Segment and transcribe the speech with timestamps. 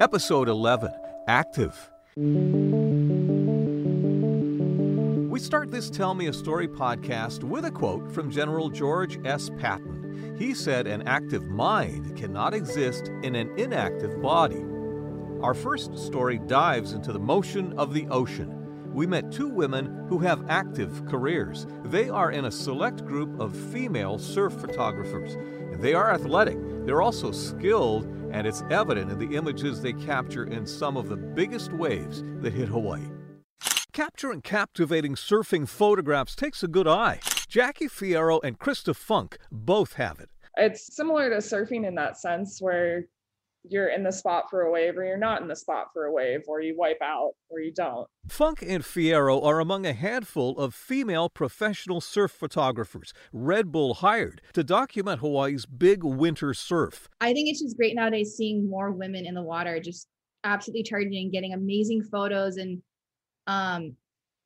[0.00, 0.92] Episode 11
[1.26, 1.90] Active.
[5.28, 9.50] We start this Tell Me a Story podcast with a quote from General George S.
[9.58, 10.36] Patton.
[10.38, 14.64] He said, An active mind cannot exist in an inactive body.
[15.42, 18.54] Our first story dives into the motion of the ocean.
[18.94, 21.66] We met two women who have active careers.
[21.84, 25.36] They are in a select group of female surf photographers.
[25.80, 30.66] They are athletic, they're also skilled, and it's evident in the images they capture in
[30.66, 33.08] some of the biggest waves that hit Hawaii.
[33.92, 37.20] Capturing captivating surfing photographs takes a good eye.
[37.48, 40.28] Jackie Fierro and Krista Funk both have it.
[40.56, 43.06] It's similar to surfing in that sense where
[43.70, 46.12] you're in the spot for a wave or you're not in the spot for a
[46.12, 48.08] wave or you wipe out or you don't.
[48.28, 54.40] Funk and Fierro are among a handful of female professional surf photographers Red Bull hired
[54.52, 57.08] to document Hawaii's big winter surf.
[57.20, 60.08] I think it's just great nowadays seeing more women in the water just
[60.44, 62.82] absolutely charging, and getting amazing photos and
[63.46, 63.96] um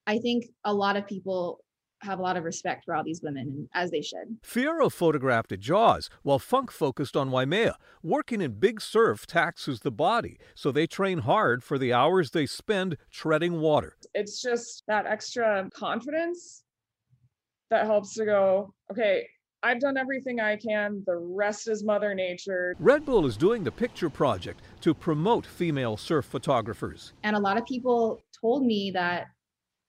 [0.06, 1.61] I think a lot of people
[2.02, 4.40] have a lot of respect for all these women, as they should.
[4.42, 7.76] Fierro photographed at Jaws, while Funk focused on Waimea.
[8.02, 12.46] Working in big surf taxes the body, so they train hard for the hours they
[12.46, 13.96] spend treading water.
[14.14, 16.64] It's just that extra confidence
[17.70, 19.26] that helps to go, okay,
[19.62, 21.04] I've done everything I can.
[21.06, 22.74] The rest is Mother Nature.
[22.80, 27.12] Red Bull is doing the picture project to promote female surf photographers.
[27.22, 29.26] And a lot of people told me that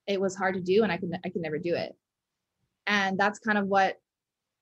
[0.07, 1.95] it was hard to do and I could I could never do it
[2.87, 3.99] and that's kind of what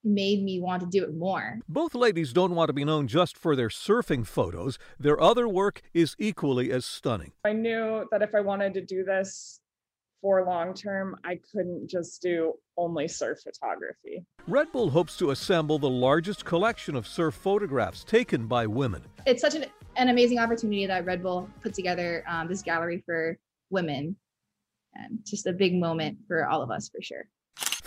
[0.03, 1.59] made me want to do it more.
[1.69, 4.79] Both ladies don't want to be known just for their surfing photos.
[4.99, 7.33] Their other work is equally as stunning.
[7.45, 9.59] I knew that if I wanted to do this
[10.21, 14.23] for long term, I couldn't just do only surf photography.
[14.47, 19.03] Red Bull hopes to assemble the largest collection of surf photographs taken by women.
[19.25, 19.65] It's such an,
[19.97, 23.37] an amazing opportunity that Red Bull put together um, this gallery for
[23.69, 24.15] women.
[24.93, 27.25] And just a big moment for all of us, for sure.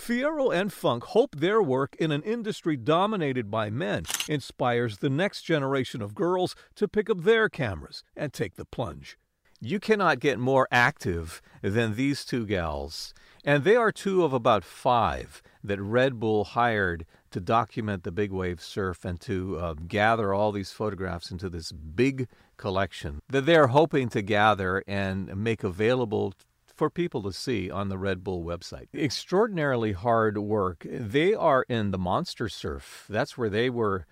[0.05, 5.41] Fierro and Funk hope their work in an industry dominated by men inspires the next
[5.41, 9.17] generation of girls to pick up their cameras and take the plunge.
[9.59, 14.63] You cannot get more active than these two gals, and they are two of about
[14.63, 20.35] five that Red Bull hired to document the big wave surf and to uh, gather
[20.35, 22.27] all these photographs into this big
[22.57, 26.35] collection that they're hoping to gather and make available
[26.75, 28.87] for people to see on the Red Bull website.
[28.93, 30.85] Extraordinarily hard work.
[30.89, 33.05] They are in the monster surf.
[33.09, 34.05] That's where they were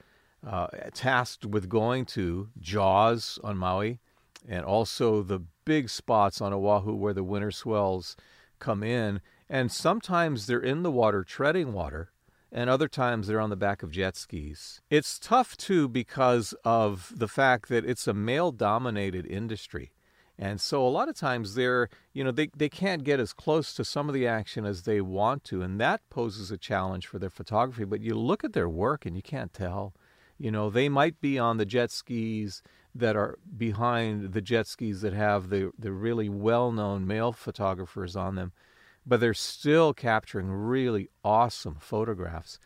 [0.46, 4.00] uh, tasked with going to Jaws on Maui
[4.47, 8.16] and also the big spots on Oahu where the winter swells
[8.59, 9.22] come in.
[9.50, 12.12] And sometimes they're in the water treading water,
[12.51, 14.81] and other times they're on the back of jet skis.
[14.90, 19.91] It's tough too because of the fact that it's a male dominated industry.
[20.43, 23.73] And so a lot of times they're, you know, they, they can't get as close
[23.75, 25.61] to some of the action as they want to.
[25.61, 27.85] And that poses a challenge for their photography.
[27.85, 29.93] But you look at their work and you can't tell.
[30.37, 32.61] You know, they might be on the jet skis
[32.93, 38.17] that are behind the jet skis that have the, the really well known male photographers
[38.17, 38.51] on them,
[39.05, 42.59] but they're still capturing really awesome photographs.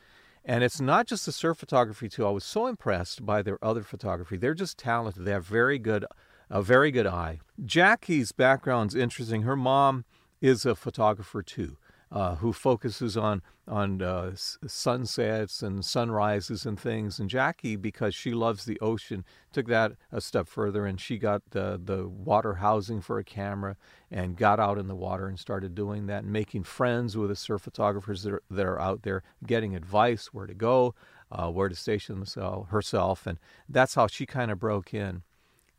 [0.44, 2.26] And it's not just the surf photography, too.
[2.26, 4.38] I was so impressed by their other photography.
[4.38, 5.26] They're just talented.
[5.26, 6.06] They have very good
[6.50, 7.40] a very good eye.
[7.66, 9.42] Jackie's background's interesting.
[9.42, 10.06] Her mom
[10.42, 11.78] is a photographer too,
[12.12, 17.20] uh, who focuses on on uh, sunsets and sunrises and things.
[17.20, 21.42] And Jackie, because she loves the ocean, took that a step further, and she got
[21.50, 23.76] the the water housing for a camera
[24.10, 27.36] and got out in the water and started doing that and making friends with the
[27.36, 30.96] surf photographers that are, that are out there, getting advice where to go.
[31.30, 32.24] Uh, where to station
[32.70, 33.38] herself, and
[33.68, 35.24] that's how she kind of broke in.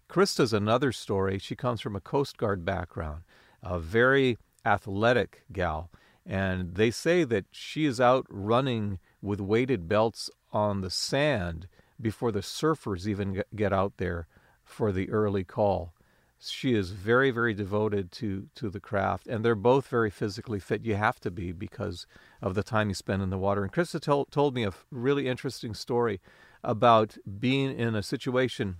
[0.08, 1.38] Krista's another story.
[1.38, 3.22] She comes from a Coast Guard background,
[3.62, 5.90] a very athletic gal.
[6.24, 11.68] And they say that she is out running with weighted belts on the sand
[12.00, 14.26] before the surfers even get out there
[14.64, 15.92] for the early call.
[16.40, 20.84] She is very, very devoted to, to the craft, and they're both very physically fit.
[20.84, 22.06] You have to be because
[22.40, 23.64] of the time you spend in the water.
[23.64, 26.20] And Krista told, told me a really interesting story
[26.62, 28.76] about being in a situation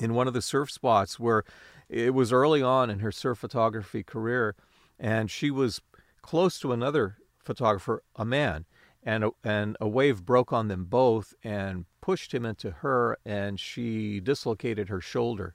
[0.00, 1.44] in one of the surf spots where
[1.88, 4.54] it was early on in her surf photography career,
[4.98, 5.80] and she was
[6.22, 8.64] close to another photographer, a man,
[9.02, 13.60] and a, and a wave broke on them both and pushed him into her, and
[13.60, 15.54] she dislocated her shoulder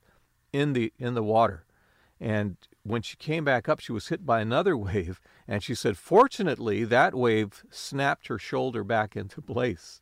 [0.54, 1.66] in the in the water.
[2.20, 5.98] And when she came back up, she was hit by another wave, and she said,
[5.98, 10.02] fortunately, that wave snapped her shoulder back into place.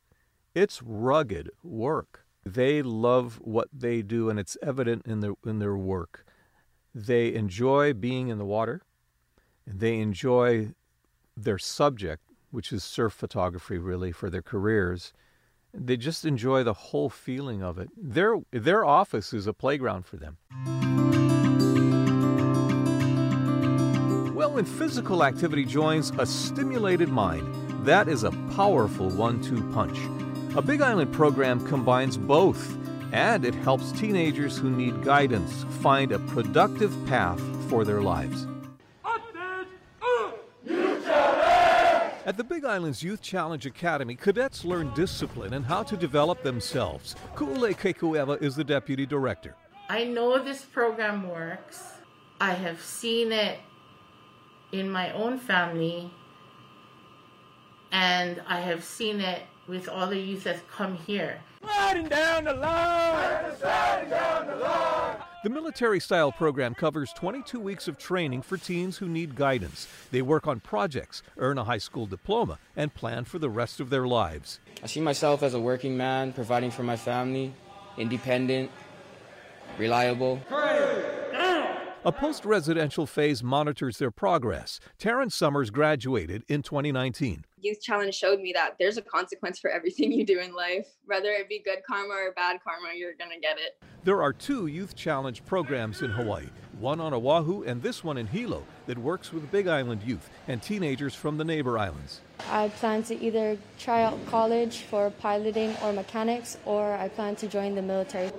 [0.54, 2.24] It's rugged work.
[2.44, 6.24] They love what they do, and it's evident in their in their work.
[6.94, 8.82] They enjoy being in the water.
[9.66, 10.74] They enjoy
[11.36, 15.12] their subject, which is surf photography, really for their careers.
[15.72, 17.90] They just enjoy the whole feeling of it.
[17.96, 20.38] Their their office is a playground for them.
[24.34, 29.98] Well, when physical activity joins a stimulated mind, that is a powerful one two punch.
[30.56, 32.76] A Big Island program combines both,
[33.12, 38.48] and it helps teenagers who need guidance find a productive path for their lives.
[42.26, 47.14] At the Big Islands Youth Challenge Academy, cadets learn discipline and how to develop themselves.
[47.36, 49.54] Ku'ule Kekuewa is the deputy director.
[49.88, 51.92] I know this program works.
[52.40, 53.60] I have seen it
[54.72, 56.10] in my own family,
[57.92, 61.38] and I have seen it with all the youth that come here.
[61.62, 63.56] Sliding down the line!
[63.58, 65.16] Sliding down the line!
[65.44, 69.86] The military style program covers 22 weeks of training for teens who need guidance.
[70.10, 73.88] They work on projects, earn a high school diploma, and plan for the rest of
[73.88, 74.58] their lives.
[74.82, 77.54] I see myself as a working man, providing for my family,
[77.96, 78.70] independent,
[79.78, 80.42] reliable.
[82.02, 84.80] A post residential phase monitors their progress.
[84.98, 87.44] Taryn Summers graduated in 2019.
[87.62, 90.86] Youth Challenge showed me that there's a consequence for everything you do in life.
[91.06, 93.82] Whether it be good karma or bad karma, you're going to get it.
[94.04, 96.48] There are two Youth Challenge programs in Hawaii
[96.80, 100.62] one on Oahu and this one in Hilo that works with Big Island youth and
[100.62, 102.22] teenagers from the neighbor islands.
[102.50, 107.46] I plan to either try out college for piloting or mechanics, or I plan to
[107.46, 108.30] join the military.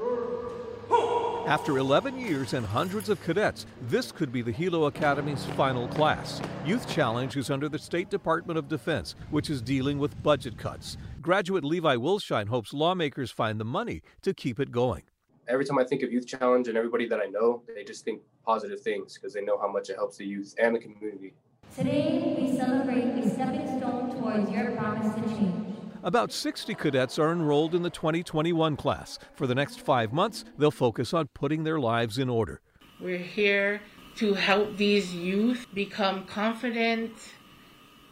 [1.47, 6.39] After 11 years and hundreds of cadets, this could be the Hilo Academy's final class.
[6.65, 10.97] Youth Challenge is under the State Department of Defense, which is dealing with budget cuts.
[11.19, 15.01] Graduate Levi Wilshine hopes lawmakers find the money to keep it going.
[15.47, 18.21] Every time I think of Youth Challenge and everybody that I know, they just think
[18.45, 21.33] positive things because they know how much it helps the youth and the community.
[21.75, 25.70] Today, we celebrate a stepping stone towards your promise to change.
[26.03, 29.19] About 60 cadets are enrolled in the 2021 class.
[29.36, 32.59] For the next five months, they'll focus on putting their lives in order.
[33.00, 33.81] We're here
[34.15, 37.12] to help these youth become confident,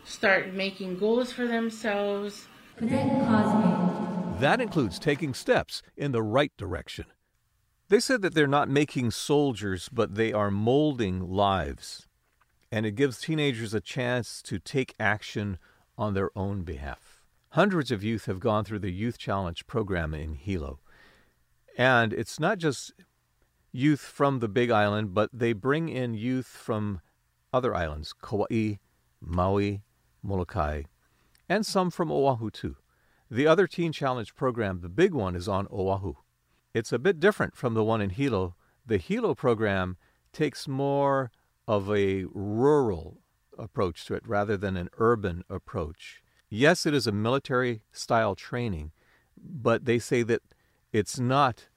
[0.03, 2.47] start making goals for themselves.
[2.79, 7.05] That includes taking steps in the right direction.
[7.87, 12.07] They said that they're not making soldiers, but they are molding lives.
[12.71, 15.57] And it gives teenagers a chance to take action
[15.97, 17.18] on their own behalf.
[17.53, 20.79] Hundreds of youth have gone through the Youth Challenge program in Hilo.
[21.75, 22.93] And it's not just
[23.71, 27.01] youth from the Big Island, but they bring in youth from
[27.51, 28.75] other islands Kauai,
[29.19, 29.81] Maui,
[30.21, 30.83] Molokai,
[31.47, 32.75] and some from Oahu too.
[33.31, 36.13] The other Teen Challenge program, the big one, is on Oahu.
[36.75, 38.55] It's a bit different from the one in Hilo.
[38.85, 39.97] The Hilo program
[40.31, 41.31] takes more
[41.67, 43.21] of a rural
[43.57, 46.21] approach to it rather than an urban approach.
[46.49, 48.91] Yes, it is a military style training,
[49.37, 50.41] but they say that
[50.91, 51.67] it's not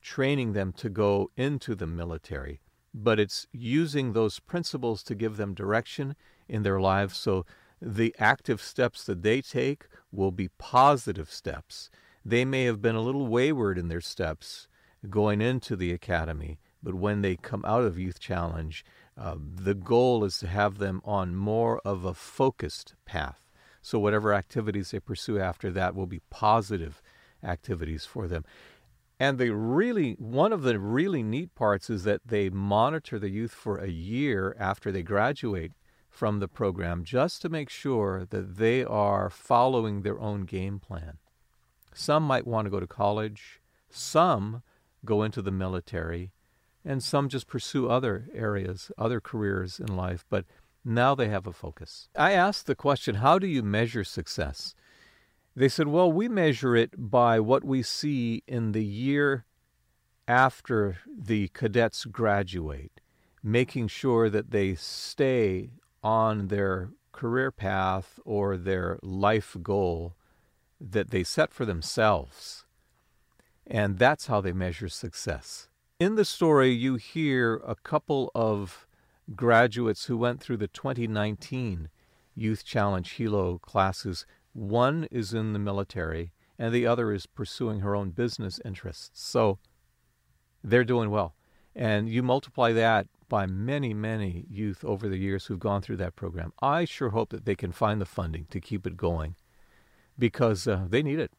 [0.00, 2.60] training them to go into the military,
[2.94, 6.16] but it's using those principles to give them direction
[6.48, 7.44] in their lives so
[7.82, 11.90] the active steps that they take will be positive steps.
[12.24, 14.68] They may have been a little wayward in their steps
[15.10, 18.86] going into the academy, but when they come out of Youth Challenge,
[19.18, 23.43] uh, the goal is to have them on more of a focused path.
[23.84, 27.02] So whatever activities they pursue after that will be positive
[27.42, 28.42] activities for them.
[29.20, 33.52] And the really one of the really neat parts is that they monitor the youth
[33.52, 35.72] for a year after they graduate
[36.08, 41.18] from the program just to make sure that they are following their own game plan.
[41.92, 43.60] Some might want to go to college,
[43.90, 44.62] some
[45.04, 46.32] go into the military,
[46.86, 50.46] and some just pursue other areas, other careers in life, but
[50.84, 52.08] now they have a focus.
[52.16, 54.74] I asked the question, how do you measure success?
[55.56, 59.44] They said, well, we measure it by what we see in the year
[60.26, 63.00] after the cadets graduate,
[63.42, 65.70] making sure that they stay
[66.02, 70.16] on their career path or their life goal
[70.80, 72.66] that they set for themselves.
[73.66, 75.68] And that's how they measure success.
[76.00, 78.86] In the story, you hear a couple of
[79.34, 81.88] graduates who went through the 2019
[82.34, 84.26] Youth Challenge Hilo classes.
[84.52, 89.10] One is in the military, and the other is pursuing her own business interests.
[89.22, 89.58] So
[90.62, 91.34] they're doing well.
[91.74, 96.14] And you multiply that by many, many youth over the years who've gone through that
[96.14, 96.52] program.
[96.62, 99.34] I sure hope that they can find the funding to keep it going
[100.18, 101.32] because uh, they need it.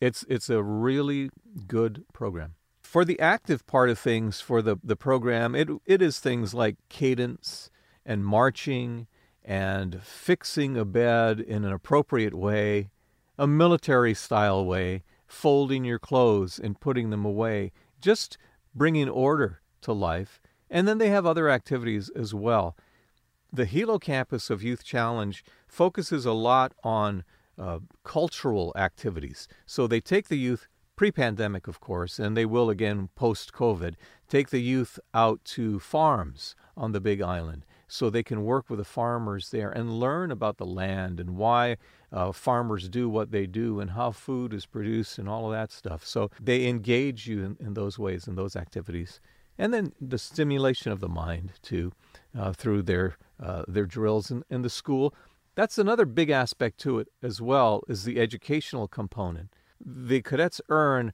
[0.00, 1.30] It's it's a really
[1.66, 2.54] good program.
[2.88, 6.76] For the active part of things for the, the program, it it is things like
[6.88, 7.70] cadence
[8.06, 9.08] and marching
[9.44, 12.88] and fixing a bed in an appropriate way,
[13.36, 18.38] a military style way, folding your clothes and putting them away, just
[18.74, 20.40] bringing order to life.
[20.70, 22.74] And then they have other activities as well.
[23.52, 27.24] The Hilo campus of Youth Challenge focuses a lot on
[27.58, 29.46] uh, cultural activities.
[29.66, 30.68] So they take the youth
[30.98, 33.94] pre pandemic, of course, and they will again post COVID,
[34.28, 38.80] take the youth out to farms on the Big Island so they can work with
[38.80, 41.76] the farmers there and learn about the land and why
[42.12, 45.70] uh, farmers do what they do and how food is produced and all of that
[45.70, 46.04] stuff.
[46.04, 49.20] So they engage you in, in those ways, and those activities.
[49.56, 51.92] And then the stimulation of the mind, too,
[52.36, 55.14] uh, through their, uh, their drills in, in the school.
[55.54, 59.54] That's another big aspect to it as well, is the educational component.
[59.84, 61.12] The cadets earn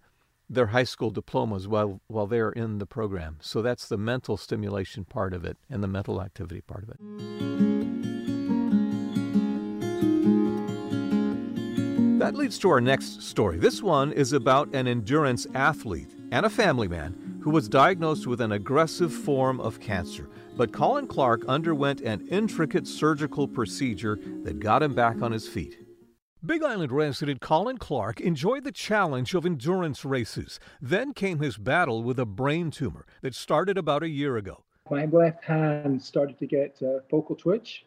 [0.49, 3.38] their high school diplomas while while they're in the program.
[3.40, 6.99] So that's the mental stimulation part of it and the mental activity part of it.
[12.18, 13.59] That leads to our next story.
[13.59, 18.40] This one is about an endurance athlete and a family man who was diagnosed with
[18.40, 20.30] an aggressive form of cancer.
[20.56, 25.83] But Colin Clark underwent an intricate surgical procedure that got him back on his feet.
[26.46, 30.60] Big Island resident Colin Clark enjoyed the challenge of endurance races.
[30.78, 34.62] Then came his battle with a brain tumor that started about a year ago.
[34.90, 37.86] My left hand started to get uh, focal twitch,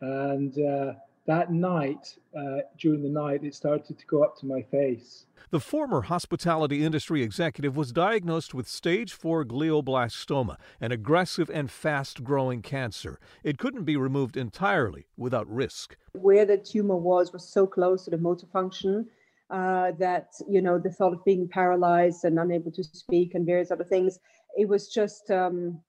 [0.00, 0.94] and uh,
[1.26, 5.26] that night, uh, during the night, it started to go up to my face.
[5.50, 12.24] The former hospitality industry executive was diagnosed with stage 4 glioblastoma, an aggressive and fast
[12.24, 13.18] growing cancer.
[13.42, 15.96] It couldn't be removed entirely without risk.
[16.12, 19.06] Where the tumor was was so close to the motor function
[19.50, 23.70] uh, that, you know, the thought of being paralyzed and unable to speak and various
[23.70, 24.18] other things,
[24.56, 25.80] it was just um,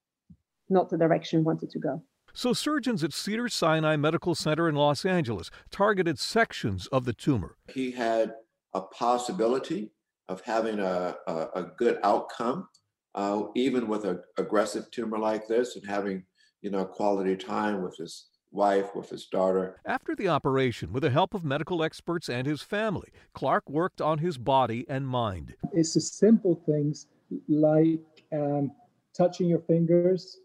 [0.70, 2.02] not the direction wanted to go.
[2.36, 7.56] So surgeons at Cedar Sinai Medical Center in Los Angeles targeted sections of the tumor.
[7.72, 8.34] He had
[8.74, 9.90] a possibility
[10.28, 12.68] of having a, a, a good outcome,
[13.14, 16.24] uh, even with an aggressive tumor like this, and having
[16.60, 19.80] you know quality time with his wife, with his daughter.
[19.86, 24.18] After the operation, with the help of medical experts and his family, Clark worked on
[24.18, 25.54] his body and mind.
[25.72, 27.06] It's the simple things
[27.48, 28.00] like
[28.30, 28.72] um,
[29.16, 30.36] touching your fingers,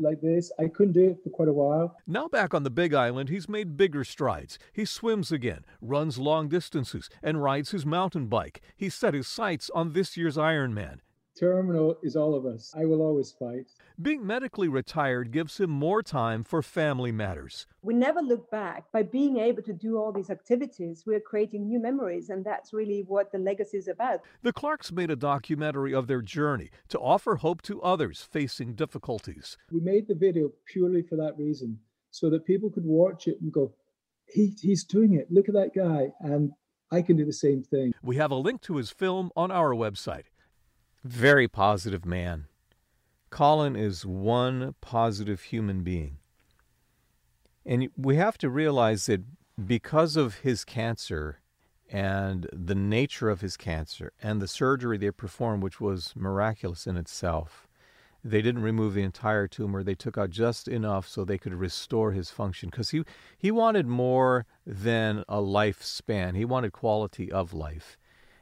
[0.00, 0.50] like this.
[0.58, 1.96] I couldn't do it for quite a while.
[2.06, 4.58] Now back on the Big Island, he's made bigger strides.
[4.72, 8.60] He swims again, runs long distances, and rides his mountain bike.
[8.76, 11.00] He's set his sights on this year's Ironman.
[11.38, 12.72] Terminal is all of us.
[12.76, 13.70] I will always fight.
[14.00, 17.66] Being medically retired gives him more time for family matters.
[17.82, 18.90] We never look back.
[18.92, 23.04] By being able to do all these activities, we're creating new memories, and that's really
[23.06, 24.20] what the legacy is about.
[24.42, 29.56] The Clarks made a documentary of their journey to offer hope to others facing difficulties.
[29.70, 31.78] We made the video purely for that reason,
[32.10, 33.72] so that people could watch it and go,
[34.26, 35.28] he, he's doing it.
[35.30, 36.08] Look at that guy.
[36.20, 36.50] And
[36.90, 37.92] I can do the same thing.
[38.02, 40.24] We have a link to his film on our website.
[41.02, 42.46] Very positive man.
[43.30, 46.18] Colin is one positive human being.
[47.64, 49.22] And we have to realize that
[49.66, 51.40] because of his cancer
[51.90, 56.96] and the nature of his cancer and the surgery they performed, which was miraculous in
[56.96, 57.66] itself,
[58.22, 59.82] they didn't remove the entire tumor.
[59.82, 63.04] They took out just enough so they could restore his function because he,
[63.38, 66.36] he wanted more than a lifespan.
[66.36, 67.96] He wanted quality of life.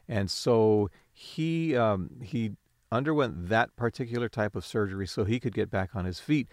[0.09, 2.53] And so he um, he
[2.93, 6.47] underwent that particular type of surgery so he could get back on his feet.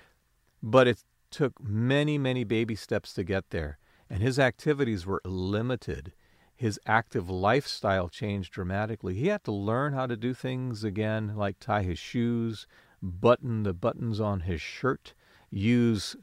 [0.64, 3.78] But it took many, many baby steps to get there,
[4.10, 6.14] and his activities were limited.
[6.56, 9.14] His active lifestyle changed dramatically.
[9.14, 12.66] He had to learn how to do things again, like tie his shoes,
[13.04, 15.14] button the buttons on his shirt,
[15.52, 16.16] use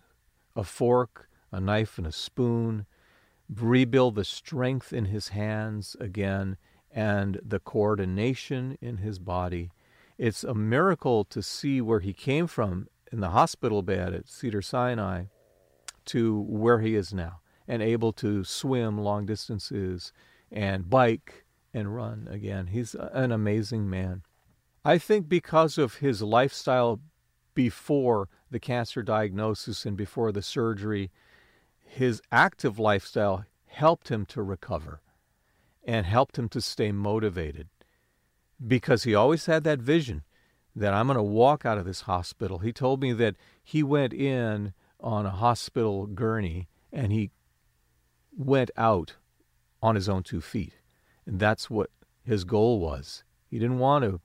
[0.57, 2.87] a fork, a knife, and a spoon,
[3.49, 6.57] rebuild the strength in his hands again
[6.95, 9.71] and the coordination in his body.
[10.19, 14.63] It's a miracle to see where he came from in the hospital bed at Cedar
[14.63, 15.25] Sinai
[16.07, 20.13] to where he is now and able to swim long distances
[20.51, 22.69] and bike and run again.
[22.69, 24.23] He's an amazing man.
[24.85, 27.01] I think because of his lifestyle
[27.55, 31.11] before the cancer diagnosis and before the surgery,
[31.79, 35.01] his active lifestyle helped him to recover
[35.85, 37.69] and helped him to stay motivated
[38.65, 40.23] because he always had that vision
[40.75, 42.59] that I'm going to walk out of this hospital.
[42.59, 47.31] He told me that he went in on a hospital gurney and he
[48.37, 49.17] went out
[49.83, 50.75] on his own two feet.
[51.27, 51.91] And that's what
[52.25, 53.25] his goal was.
[53.49, 54.21] He didn't want to.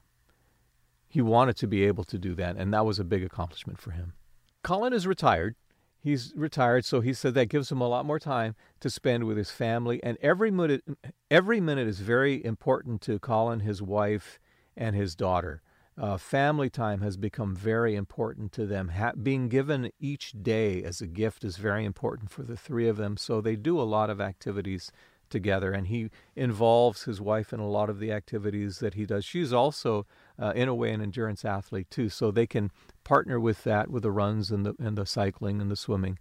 [1.09, 3.91] He wanted to be able to do that, and that was a big accomplishment for
[3.91, 4.13] him.
[4.61, 5.55] Colin is retired.
[5.99, 9.37] He's retired, so he said that gives him a lot more time to spend with
[9.37, 10.01] his family.
[10.03, 10.83] And every minute,
[11.29, 14.39] every minute is very important to Colin, his wife,
[14.75, 15.61] and his daughter.
[15.99, 18.89] Uh, family time has become very important to them.
[18.89, 22.97] Ha- being given each day as a gift is very important for the three of
[22.97, 23.17] them.
[23.17, 24.91] So they do a lot of activities
[25.29, 29.25] together, and he involves his wife in a lot of the activities that he does.
[29.25, 30.05] She's also,
[30.39, 32.71] uh, in a way, an endurance athlete too, so they can
[33.07, 36.19] partner with that with the runs and the and the cycling and the swimming.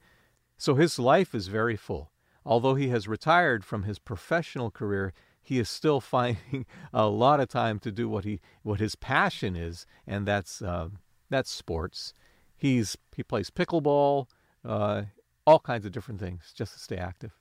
[0.57, 2.13] So his life is very full.
[2.45, 5.13] Although he has retired from his professional career,
[5.43, 9.57] he is still finding a lot of time to do what he what his passion
[9.57, 10.91] is, and that's uh,
[11.29, 12.15] that's sports.
[12.57, 14.29] He's he plays pickleball,
[14.65, 15.03] uh,
[15.45, 17.33] all kinds of different things just to stay active.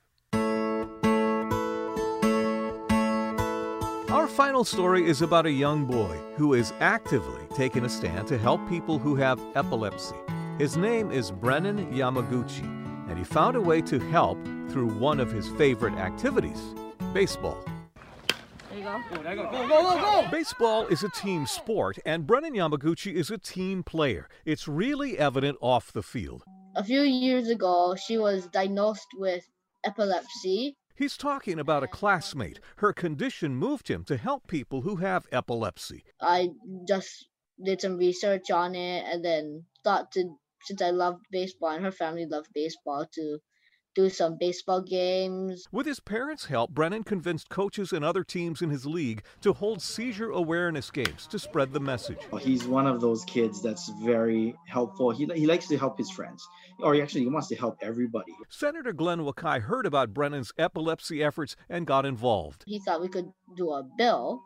[4.36, 8.60] Final story is about a young boy who is actively taking a stand to help
[8.68, 10.14] people who have epilepsy.
[10.58, 12.62] His name is Brennan Yamaguchi,
[13.08, 14.36] and he found a way to help
[14.68, 16.60] through one of his favorite activities
[17.14, 17.56] baseball.
[18.68, 19.00] There you go.
[19.10, 20.28] Go, go, go, go, go!
[20.30, 24.28] Baseball is a team sport, and Brennan Yamaguchi is a team player.
[24.44, 26.44] It's really evident off the field.
[26.74, 29.48] A few years ago, she was diagnosed with
[29.82, 30.76] epilepsy.
[30.96, 32.58] He's talking about a classmate.
[32.76, 36.04] Her condition moved him to help people who have epilepsy.
[36.20, 36.48] I
[36.88, 37.28] just
[37.62, 41.92] did some research on it and then thought to, since I loved baseball and her
[41.92, 43.38] family loved baseball, to
[43.96, 45.66] do some baseball games.
[45.72, 49.80] With his parents' help, Brennan convinced coaches and other teams in his league to hold
[49.80, 52.18] seizure awareness games to spread the message.
[52.40, 55.10] He's one of those kids that's very helpful.
[55.10, 56.46] He, he likes to help his friends,
[56.80, 58.32] or he actually wants to help everybody.
[58.50, 62.64] Senator Glenn Wakai heard about Brennan's epilepsy efforts and got involved.
[62.66, 64.42] He thought we could do a bill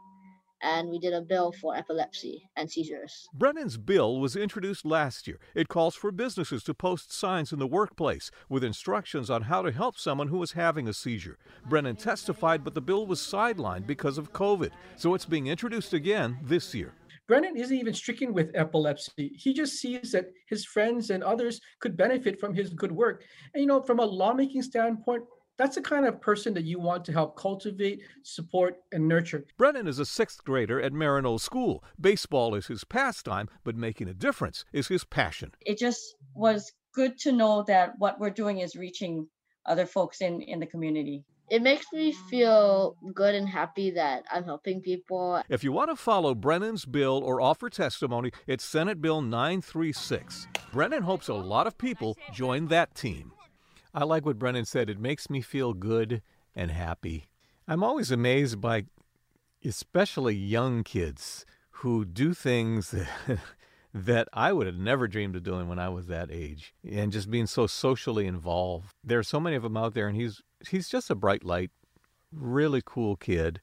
[0.62, 3.28] and we did a bill for epilepsy and seizures.
[3.34, 5.38] Brennan's bill was introduced last year.
[5.54, 9.72] It calls for businesses to post signs in the workplace with instructions on how to
[9.72, 11.38] help someone who is having a seizure.
[11.68, 16.38] Brennan testified, but the bill was sidelined because of COVID, so it's being introduced again
[16.42, 16.92] this year.
[17.30, 19.32] Brennan isn't even stricken with epilepsy.
[19.36, 23.22] He just sees that his friends and others could benefit from his good work.
[23.54, 25.22] And, you know, from a lawmaking standpoint,
[25.60, 29.44] that's the kind of person that you want to help cultivate, support, and nurture.
[29.58, 31.84] Brennan is a sixth grader at Maryknoll School.
[32.00, 35.52] Baseball is his pastime, but making a difference is his passion.
[35.60, 39.28] It just was good to know that what we're doing is reaching
[39.66, 41.24] other folks in, in the community.
[41.50, 45.42] It makes me feel good and happy that I'm helping people.
[45.48, 50.46] If you want to follow Brennan's bill or offer testimony, it's Senate Bill 936.
[50.72, 53.32] Brennan hopes a lot of people join that team.
[53.92, 54.88] I like what Brennan said.
[54.88, 56.22] It makes me feel good
[56.54, 57.26] and happy.
[57.66, 58.84] I'm always amazed by
[59.64, 62.94] especially young kids who do things
[63.94, 67.30] that, I would have never dreamed of doing when I was that age and just
[67.30, 68.94] being so socially involved.
[69.02, 71.70] There are so many of them out there and he's he's just a bright light,
[72.32, 73.60] really cool kid.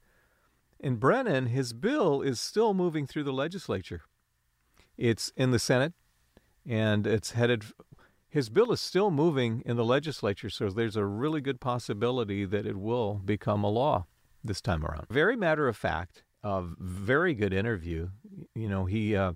[0.80, 4.02] And Brennan, his bill is still moving through the legislature.
[4.98, 5.94] It's in the Senate
[6.66, 7.66] and it's headed
[8.38, 12.67] his bill is still moving in the legislature, so there's a really good possibility that
[12.67, 14.06] it will become a law
[14.43, 15.08] this time around.
[15.10, 18.10] Very matter of fact, a very good interview.
[18.54, 19.34] You know, he uh,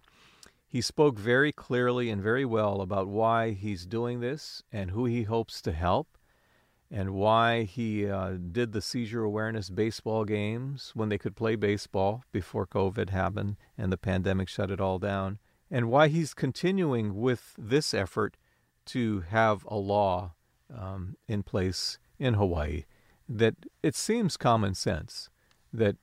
[0.67, 5.23] he spoke very clearly and very well about why he's doing this and who he
[5.23, 6.15] hopes to help,
[6.91, 12.23] and why he uh, did the seizure awareness baseball games when they could play baseball
[12.31, 15.39] before COVID happened and the pandemic shut it all down,
[15.71, 18.37] and why he's continuing with this effort
[18.87, 20.33] to have a law
[20.75, 22.85] um, in place in Hawaii
[23.27, 25.29] that it seems common sense
[25.73, 25.95] that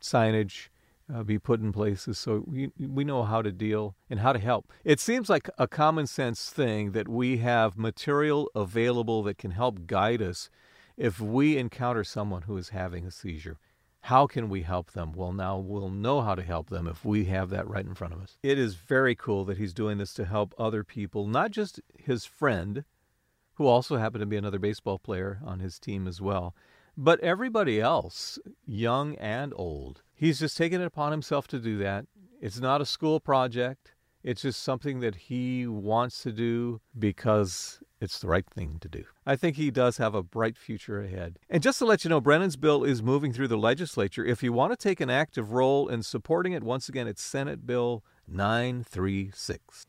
[0.00, 0.68] signage
[1.12, 4.38] uh, be put in places so we, we know how to deal and how to
[4.38, 4.72] help.
[4.84, 9.86] It seems like a common sense thing that we have material available that can help
[9.86, 10.48] guide us
[10.96, 13.58] if we encounter someone who is having a seizure.
[14.06, 15.12] How can we help them?
[15.12, 18.12] Well, now we'll know how to help them if we have that right in front
[18.12, 18.36] of us.
[18.42, 22.24] It is very cool that he's doing this to help other people, not just his
[22.24, 22.84] friend,
[23.54, 26.52] who also happened to be another baseball player on his team as well,
[26.96, 30.02] but everybody else, young and old.
[30.14, 32.06] He's just taken it upon himself to do that.
[32.40, 33.94] It's not a school project.
[34.24, 39.04] It's just something that he wants to do because it's the right thing to do.
[39.24, 41.38] I think he does have a bright future ahead.
[41.48, 44.24] And just to let you know, Brennan's bill is moving through the legislature.
[44.24, 47.64] If you want to take an active role in supporting it, once again, it's Senate
[47.64, 49.86] Bill 936.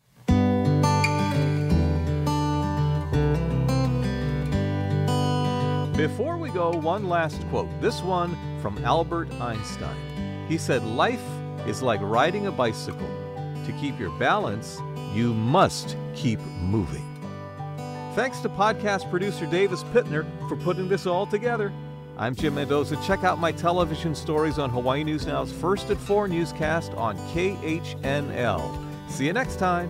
[5.97, 7.69] Before we go, one last quote.
[7.81, 10.45] This one from Albert Einstein.
[10.47, 11.23] He said, Life
[11.65, 13.09] is like riding a bicycle.
[13.65, 14.79] To keep your balance,
[15.15, 17.12] you must keep moving.
[18.15, 21.73] Thanks to podcast producer Davis Pittner for putting this all together.
[22.15, 22.95] I'm Jim Mendoza.
[23.03, 29.09] Check out my television stories on Hawaii News Now's First at 4 newscast on KHNL.
[29.09, 29.89] See you next time.